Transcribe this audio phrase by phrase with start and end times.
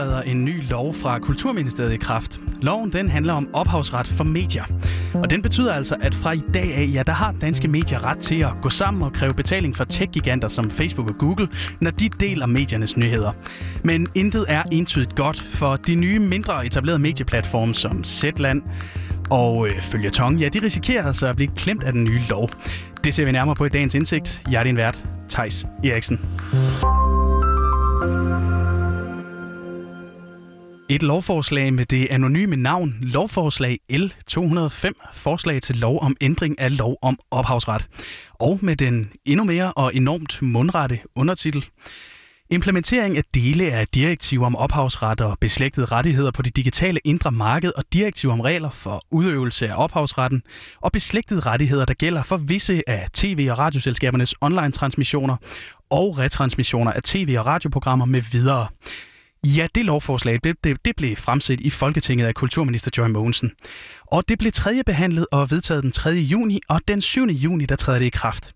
[0.00, 2.40] træder en ny lov fra Kulturministeriet i kraft.
[2.62, 4.64] Loven den handler om ophavsret for medier.
[5.14, 8.18] Og den betyder altså, at fra i dag af, ja, der har danske medier ret
[8.18, 11.48] til at gå sammen og kræve betaling for tech-giganter som Facebook og Google,
[11.80, 13.32] når de deler mediernes nyheder.
[13.84, 18.62] Men intet er entydigt godt, for de nye, mindre etablerede medieplatforme som Zetland
[19.30, 22.50] og øh, Følgetong, ja, de risikerer altså at blive klemt af den nye lov.
[23.04, 24.42] Det ser vi nærmere på i dagens indsigt.
[24.50, 26.20] Jeg er din vært, Tejs Eriksen.
[30.92, 36.98] Et lovforslag med det anonyme navn Lovforslag L205, forslag til lov om ændring af lov
[37.02, 37.86] om ophavsret.
[38.40, 41.66] Og med den endnu mere og enormt mundrette undertitel.
[42.50, 47.72] Implementering af dele af direktiv om ophavsret og beslægtede rettigheder på det digitale indre marked
[47.76, 50.42] og direktiv om regler for udøvelse af ophavsretten
[50.80, 55.36] og beslægtede rettigheder, der gælder for visse af tv- og radioselskabernes online-transmissioner
[55.90, 58.66] og retransmissioner af tv- og radioprogrammer med videre.
[59.46, 63.52] Ja, det lovforslag det, det, det blev fremsat i Folketinget af kulturminister Joy Mogensen.
[64.06, 66.10] Og det blev tredje behandlet og vedtaget den 3.
[66.10, 67.26] juni, og den 7.
[67.26, 68.54] juni der træder det i kraft.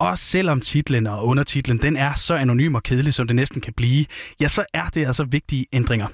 [0.00, 3.72] Og selvom titlen og undertitlen den er så anonym og kedelig, som det næsten kan
[3.72, 4.06] blive,
[4.40, 6.06] ja, så er det altså vigtige ændringer.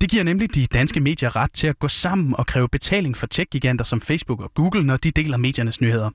[0.00, 3.26] Det giver nemlig de danske medier ret til at gå sammen og kræve betaling for
[3.26, 6.10] tech-giganter som Facebook og Google, når de deler mediernes nyheder.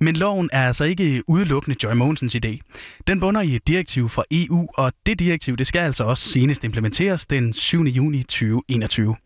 [0.00, 2.58] Men loven er altså ikke udelukkende Joy Mogensens idé.
[3.06, 6.64] Den bunder i et direktiv fra EU, og det direktiv det skal altså også senest
[6.64, 7.82] implementeres den 7.
[7.82, 9.16] juni 2021.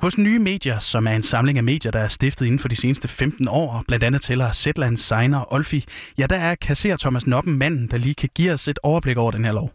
[0.00, 2.76] Hos Nye Medier, som er en samling af medier, der er stiftet inden for de
[2.76, 5.84] seneste 15 år, blandt andet tæller Zetland, Signer og Olfi,
[6.18, 9.30] ja, der er kasserer Thomas Noppen manden, der lige kan give os et overblik over
[9.30, 9.70] den her lov.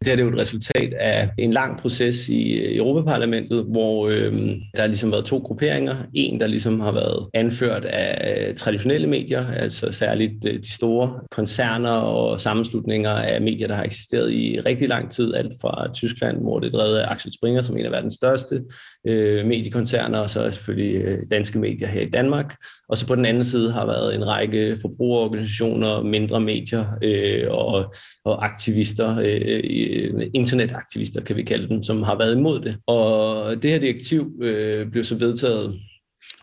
[0.00, 4.08] Det her det er jo et resultat af en lang proces i øh, Europaparlamentet, hvor
[4.08, 4.32] øh,
[4.76, 5.94] der har ligesom været to grupperinger.
[6.14, 11.20] En, der ligesom har været anført af øh, traditionelle medier, altså særligt øh, de store
[11.30, 16.40] koncerner og sammenslutninger af medier, der har eksisteret i rigtig lang tid, alt fra Tyskland,
[16.40, 18.62] hvor det drevet af Axel Springer, som en af verdens største
[19.06, 22.54] øh, mediekoncerner, og så selvfølgelig danske medier her i Danmark.
[22.88, 27.94] Og så på den anden side har været en række forbrugerorganisationer, mindre medier øh, og,
[28.24, 29.60] og aktivister øh,
[29.90, 32.78] Øh, internetaktivister, kan vi kalde dem, som har været imod det.
[32.86, 35.80] Og det her direktiv øh, blev så vedtaget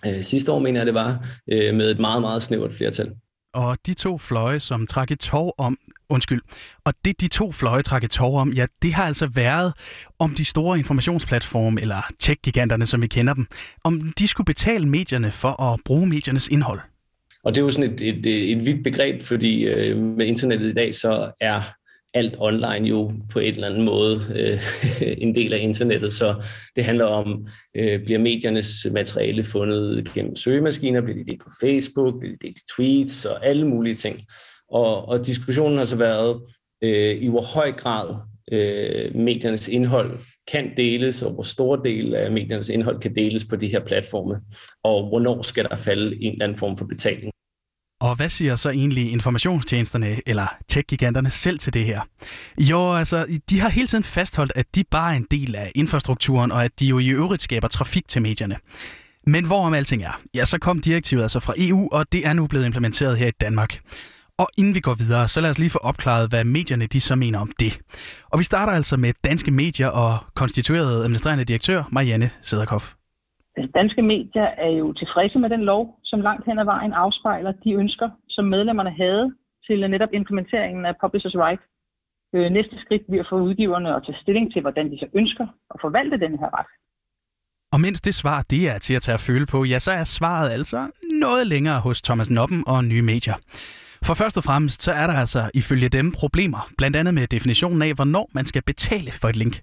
[0.07, 3.11] øh, sidste år, mener jeg det var, øh, med et meget, meget snævert flertal.
[3.53, 5.77] Og de to fløje, som trak et tov om,
[6.09, 6.41] undskyld,
[6.85, 9.73] og det de to fløje trak et tov om, ja, det har altså været
[10.19, 13.47] om de store informationsplatforme, eller tech-giganterne, som vi kender dem,
[13.83, 16.79] om de skulle betale medierne for at bruge mediernes indhold.
[17.43, 20.73] Og det er jo sådan et, et, et vidt begreb, fordi øh, med internettet i
[20.73, 21.61] dag, så er
[22.13, 24.59] alt online jo på en eller anden måde øh,
[25.23, 26.45] en del af internettet, så
[26.75, 32.19] det handler om, øh, bliver mediernes materiale fundet gennem søgemaskiner, bliver det delt på Facebook,
[32.19, 33.25] bliver det delt i tweets?
[33.25, 34.19] Og alle mulige ting.
[34.71, 36.41] Og, og diskussionen har så været,
[36.83, 38.15] øh, i hvor høj grad
[38.51, 40.19] øh, mediernes indhold
[40.51, 44.41] kan deles, og hvor stor del af mediernes indhold kan deles på de her platforme,
[44.83, 47.31] og hvornår skal der falde en eller anden form for betaling.
[48.01, 52.01] Og hvad siger så egentlig informationstjenesterne eller tech-giganterne selv til det her?
[52.57, 56.51] Jo, altså, de har hele tiden fastholdt, at de bare er en del af infrastrukturen,
[56.51, 58.57] og at de jo i øvrigt skaber trafik til medierne.
[59.27, 62.47] Men hvorom alting er, ja, så kom direktivet altså fra EU, og det er nu
[62.47, 63.79] blevet implementeret her i Danmark.
[64.37, 67.15] Og inden vi går videre, så lad os lige få opklaret, hvad medierne de så
[67.15, 67.79] mener om det.
[68.31, 72.93] Og vi starter altså med danske medier og konstitueret administrerende direktør Marianne Sederkoff.
[73.55, 77.51] Altså, danske medier er jo tilfredse med den lov, som langt hen ad vejen afspejler
[77.51, 79.35] de ønsker, som medlemmerne havde
[79.67, 81.61] til netop implementeringen af Publishers Right.
[82.35, 85.77] Øh, næste skridt bliver for udgiverne at tage stilling til, hvordan de så ønsker at
[85.81, 86.71] forvalte den her ret.
[87.73, 90.03] Og mens det svar det er til at tage at føle på, ja, så er
[90.03, 93.35] svaret altså noget længere hos Thomas Noppen og Nye Medier.
[94.05, 97.81] For først og fremmest, så er der altså ifølge dem problemer, blandt andet med definitionen
[97.81, 99.61] af, hvornår man skal betale for et link.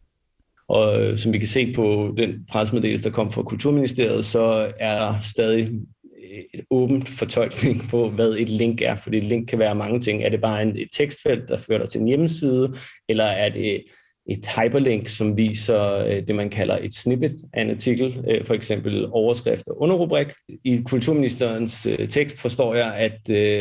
[0.69, 4.99] Og øh, som vi kan se på den pressemeddelelse, der kom fra Kulturministeriet, så er
[4.99, 9.59] der stadig øh, et åbent fortolkning på, hvad et link er, fordi et link kan
[9.59, 10.23] være mange ting.
[10.23, 12.75] Er det bare en, et tekstfelt, der fører dig til en hjemmeside,
[13.09, 13.85] eller er det
[14.31, 18.55] et hyperlink, som viser øh, det, man kalder et snippet af en artikel, øh, for
[18.55, 20.27] eksempel overskrift og underrubrik.
[20.65, 23.21] I kulturministerens tekst forstår jeg, at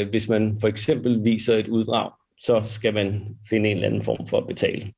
[0.09, 4.27] hvis man for eksempel viser et uddrag, så skal man finde en eller anden form
[4.27, 4.91] for at betale.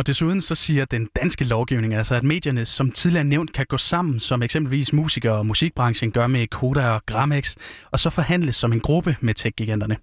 [0.00, 3.76] Og desuden så siger den danske lovgivning altså, at medierne, som tidligere nævnt, kan gå
[3.76, 7.56] sammen, som eksempelvis musikere og musikbranchen gør med Koda og Gramex,
[7.90, 9.96] og så forhandles som en gruppe med tech-giganterne.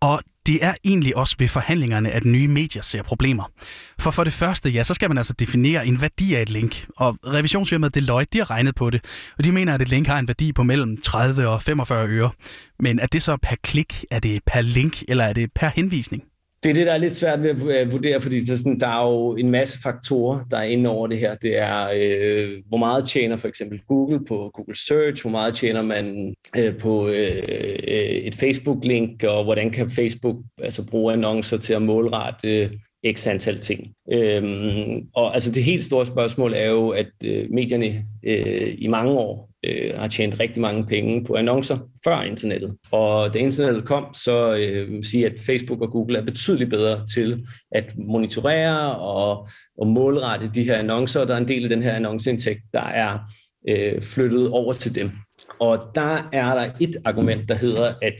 [0.00, 3.44] Og det er egentlig også ved forhandlingerne, at nye medier ser problemer.
[3.98, 6.86] For for det første, ja, så skal man altså definere en værdi af et link.
[6.96, 9.04] Og revisionsfirmaet Deloitte, de har regnet på det,
[9.38, 12.30] og de mener, at et link har en værdi på mellem 30 og 45 øre.
[12.78, 16.24] Men er det så per klik, er det per link, eller er det per henvisning?
[16.62, 18.88] Det er det, der er lidt svært ved at vurdere, fordi det er, sådan, der
[18.88, 21.34] er jo en masse faktorer, der er inde over det her.
[21.34, 25.82] Det er, øh, hvor meget tjener for eksempel Google på Google Search, hvor meget tjener
[25.82, 27.42] man øh, på øh,
[27.88, 32.70] øh et Facebook-link, og hvordan kan Facebook altså, bruge annoncer til at målrette øh,
[33.14, 33.92] x antal ting.
[34.12, 37.94] Øhm, og altså det helt store spørgsmål er jo, at øh, medierne
[38.24, 42.76] øh, i mange år øh, har tjent rigtig mange penge på annoncer før internettet.
[42.92, 47.46] Og da internettet kom, så øh, sige, at Facebook og Google er betydeligt bedre til
[47.72, 51.82] at monitorere og, og målrette de her annoncer, og der er en del af den
[51.82, 53.18] her annonceindtægt, der er
[53.68, 55.10] øh, flyttet over til dem.
[55.58, 58.16] Og der er der et argument, der hedder, at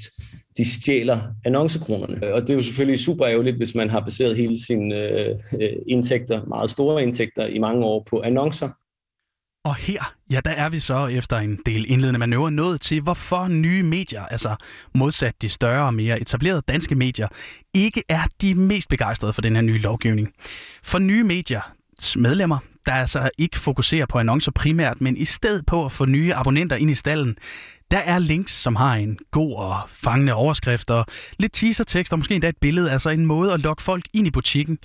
[0.56, 2.34] de stjæler annoncekronerne.
[2.34, 5.72] Og det er jo selvfølgelig super ærgerligt, hvis man har baseret hele sine øh, øh
[5.86, 8.68] indtægter, meget store indtægter i mange år på annoncer.
[9.68, 13.48] Og her, ja, der er vi så efter en del indledende manøvre nået til, hvorfor
[13.48, 14.56] nye medier, altså
[14.94, 17.28] modsat de større og mere etablerede danske medier,
[17.74, 20.32] ikke er de mest begejstrede for den her nye lovgivning.
[20.82, 21.60] For nye medier,
[22.16, 26.34] medlemmer, der altså ikke fokuserer på annoncer primært, men i stedet på at få nye
[26.34, 27.38] abonnenter ind i stallen,
[27.90, 31.06] der er links, som har en god og fangende overskrift og
[31.38, 34.30] lidt teasertekst og måske endda et billede, altså en måde at lokke folk ind i
[34.30, 34.78] butikken,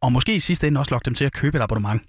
[0.00, 2.02] og måske i sidste ende også lokke dem til at købe et abonnement.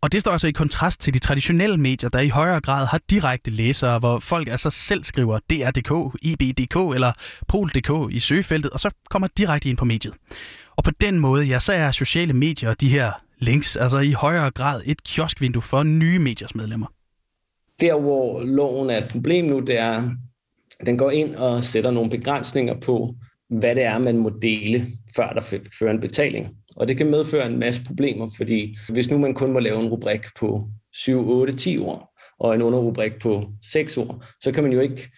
[0.00, 3.00] Og det står altså i kontrast til de traditionelle medier, der i højere grad har
[3.10, 7.12] direkte læsere, hvor folk altså selv skriver DR.dk, IB.dk eller
[7.48, 10.14] Pol.dk i søgefeltet, og så kommer direkte ind på mediet.
[10.76, 14.12] Og på den måde, ja, så er sociale medier og de her links altså i
[14.12, 16.86] højere grad et kioskvindue for nye mediers medlemmer.
[17.80, 20.10] Der, hvor loven er et problem nu, det er,
[20.86, 23.14] den går ind og sætter nogle begrænsninger på,
[23.50, 25.40] hvad det er, man må dele, før der
[25.78, 26.48] fører en betaling.
[26.76, 29.88] Og det kan medføre en masse problemer, fordi hvis nu man kun må lave en
[29.88, 34.72] rubrik på 7, 8, 10 år, og en underrubrik på 6 år, så kan man
[34.72, 35.08] jo ikke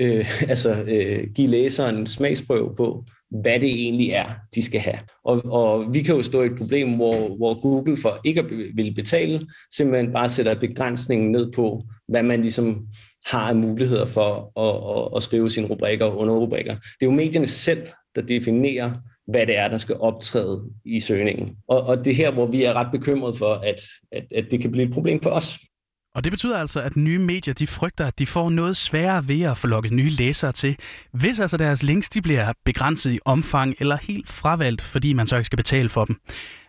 [0.00, 4.98] øh, altså, øh, give læseren en smagsprøve på, hvad det egentlig er, de skal have.
[5.24, 8.50] Og, og vi kan jo stå i et problem, hvor, hvor Google for ikke at
[8.50, 12.86] ville betale, simpelthen bare sætter begrænsningen ned på, hvad man ligesom
[13.26, 16.74] har af muligheder for at, at, at skrive sine rubrikker og underrubrikker.
[16.74, 18.92] Det er jo medierne selv, der definerer,
[19.28, 21.56] hvad det er, der skal optræde i søgningen.
[21.68, 23.80] Og, og det er her, hvor vi er ret bekymrede for, at,
[24.12, 25.58] at, at det kan blive et problem for os.
[26.14, 29.42] Og det betyder altså, at nye medier de frygter, at de får noget sværere ved
[29.42, 30.76] at få lukket nye læsere til,
[31.12, 35.36] hvis altså deres links de bliver begrænset i omfang eller helt fravalgt, fordi man så
[35.36, 36.16] ikke skal betale for dem.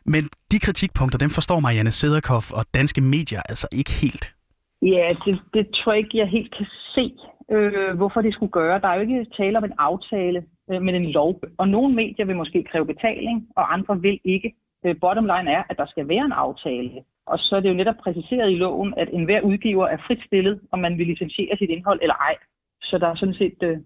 [0.06, 4.34] Men de kritikpunkter, dem forstår Marianne Sederkoff og danske medier altså ikke helt.
[4.82, 6.66] Ja, det, det tror jeg ikke, jeg helt kan
[6.96, 7.14] se,
[7.52, 8.80] øh, hvorfor det skulle gøre.
[8.82, 11.42] Der er jo ikke tale om en aftale, øh, men en lov.
[11.58, 14.54] Og nogle medier vil måske kræve betaling, og andre vil ikke.
[14.86, 16.92] Øh, bottom line er, at der skal være en aftale.
[17.26, 20.60] Og så er det jo netop præciseret i loven, at enhver udgiver er frit stillet,
[20.72, 22.36] om man vil licensiere sit indhold eller ej.
[22.82, 23.78] Så der er sådan set øh,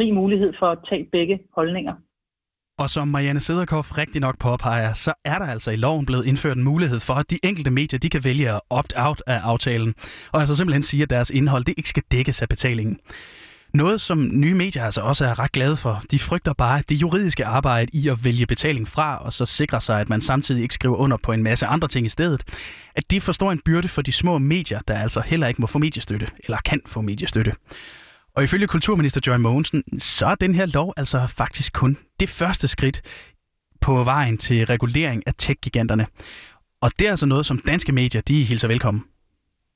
[0.00, 1.94] rig mulighed for at tage begge holdninger.
[2.78, 6.56] Og som Marianne Sederkoff rigtig nok påpeger, så er der altså i loven blevet indført
[6.56, 9.94] en mulighed for, at de enkelte medier de kan vælge at opt-out af aftalen,
[10.32, 12.98] og altså simpelthen sige, at deres indhold det ikke skal dækkes af betalingen.
[13.74, 16.02] Noget, som nye medier altså også er ret glade for.
[16.10, 20.00] De frygter bare det juridiske arbejde i at vælge betaling fra, og så sikre sig,
[20.00, 22.42] at man samtidig ikke skriver under på en masse andre ting i stedet.
[22.94, 25.78] At det forstår en byrde for de små medier, der altså heller ikke må få
[25.78, 27.52] mediestøtte, eller kan få mediestøtte.
[28.36, 32.68] Og ifølge kulturminister Joy Mogensen, så er den her lov altså faktisk kun det første
[32.68, 33.02] skridt
[33.80, 36.06] på vejen til regulering af tech-giganterne.
[36.80, 39.04] Og det er altså noget, som danske medier de hilser velkommen.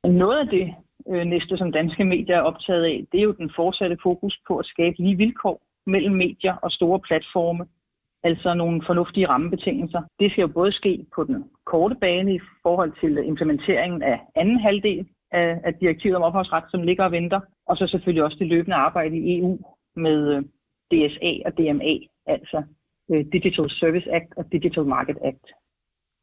[0.05, 0.75] Noget af det,
[1.11, 4.59] øh, næste, som danske medier er optaget af, det er jo den fortsatte fokus på
[4.59, 7.67] at skabe lige vilkår mellem medier og store platforme,
[8.23, 10.03] altså nogle fornuftige rammebetingelser.
[10.21, 14.61] Det skal jo både ske på den korte bane i forhold til implementeringen af anden
[14.61, 18.47] halvdel af, af direktivet om ophavsret, som ligger og venter, og så selvfølgelig også det
[18.47, 19.59] løbende arbejde i EU
[19.97, 20.43] med øh,
[20.91, 21.95] DSA og DMA,
[22.27, 22.63] altså
[23.11, 25.47] øh, Digital Service Act og Digital Market Act.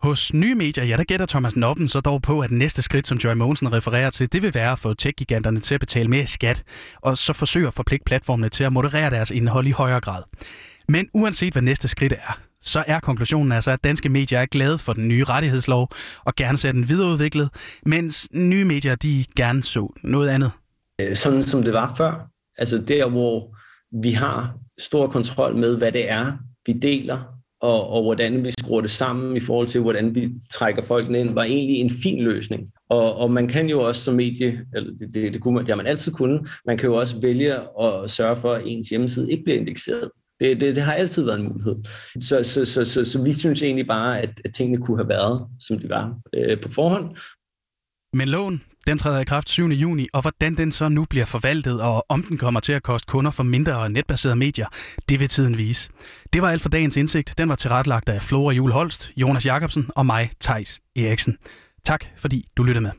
[0.04, 3.18] Hos nye medier, ja, der gætter Thomas Noppen så dog på, at næste skridt, som
[3.18, 6.64] Joy Mogensen refererer til, det vil være at få tech-giganterne til at betale mere skat,
[7.02, 10.24] og så forsøge at forpligte platformene til at moderere deres indhold i højere grad.
[10.88, 14.78] Men uanset hvad næste skridt er, så er konklusionen altså, at danske medier er glade
[14.78, 15.90] for den nye rettighedslov
[16.26, 17.50] og gerne ser den videreudviklet,
[17.86, 20.52] mens nye medier de gerne så noget andet.
[21.02, 22.28] Øh, sådan som det var før.
[22.58, 23.58] Altså der, hvor
[24.02, 28.82] vi har stor kontrol med, hvad det er, vi deler, og, og hvordan vi skruer
[28.82, 32.72] det sammen i forhold til, hvordan vi trækker folkene ind, var egentlig en fin løsning.
[32.90, 35.78] Og, og man kan jo også som medie, eller det, det, det kunne man, det
[35.78, 39.44] man altid kunne, man kan jo også vælge at sørge for, at ens hjemmeside ikke
[39.44, 40.12] bliver indekseret.
[40.40, 41.76] Det, det, det har altid været en mulighed.
[42.20, 45.48] Så, så, så, så, så vi synes egentlig bare, at, at tingene kunne have været,
[45.60, 47.18] som de var øh, på forhånd.
[48.16, 49.68] Men loven, den træder i kraft 7.
[49.68, 53.08] juni, og hvordan den så nu bliver forvaltet, og om den kommer til at koste
[53.08, 54.68] kunder for mindre netbaserede medier,
[55.10, 55.90] det vil tiden vise.
[56.34, 57.34] Det var alt for dagens indsigt.
[57.38, 61.38] Den var tilrettelagt af Flora Jul Holst, Jonas Jacobsen og mig, Tejs Eriksen.
[61.86, 62.92] Tak fordi du lyttede med.